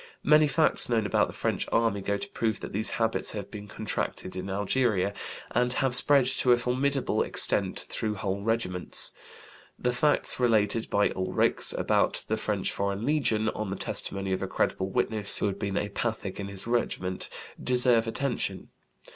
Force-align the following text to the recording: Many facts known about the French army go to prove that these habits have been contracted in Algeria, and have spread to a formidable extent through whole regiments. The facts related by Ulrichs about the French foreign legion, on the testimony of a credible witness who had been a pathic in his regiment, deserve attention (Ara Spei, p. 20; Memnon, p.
Many 0.23 0.47
facts 0.47 0.89
known 0.89 1.05
about 1.05 1.27
the 1.27 1.33
French 1.35 1.67
army 1.71 2.01
go 2.01 2.17
to 2.17 2.27
prove 2.29 2.59
that 2.61 2.73
these 2.73 2.89
habits 2.97 3.33
have 3.33 3.51
been 3.51 3.67
contracted 3.67 4.35
in 4.35 4.49
Algeria, 4.49 5.13
and 5.51 5.73
have 5.73 5.93
spread 5.93 6.25
to 6.25 6.51
a 6.51 6.57
formidable 6.57 7.21
extent 7.21 7.81
through 7.81 8.15
whole 8.15 8.41
regiments. 8.41 9.13
The 9.77 9.93
facts 9.93 10.39
related 10.39 10.89
by 10.89 11.09
Ulrichs 11.11 11.71
about 11.73 12.25
the 12.27 12.35
French 12.37 12.71
foreign 12.71 13.05
legion, 13.05 13.49
on 13.49 13.69
the 13.69 13.75
testimony 13.75 14.33
of 14.33 14.41
a 14.41 14.47
credible 14.47 14.89
witness 14.89 15.37
who 15.37 15.45
had 15.45 15.59
been 15.59 15.77
a 15.77 15.89
pathic 15.89 16.39
in 16.39 16.47
his 16.47 16.65
regiment, 16.65 17.29
deserve 17.63 18.07
attention 18.07 18.31
(Ara 18.33 18.57
Spei, 18.57 18.69
p. 18.69 18.69
20; 18.69 18.69
Memnon, 18.71 19.03
p. 19.05 19.09